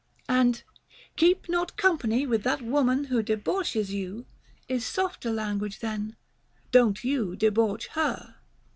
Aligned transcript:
And 0.27 0.55
ίς 0.55 0.63
Keep 1.15 1.47
not 1.47 1.77
company 1.77 2.25
with 2.25 2.41
that 2.41 2.63
woman 2.63 3.03
who 3.03 3.21
debauches 3.21 3.93
you" 3.93 4.25
is 4.67 4.83
softer 4.83 5.31
language 5.31 5.77
than" 5.77 6.15
Don't 6.71 7.03
you 7.03 7.35
debauch 7.35 7.85
her." 7.89 8.37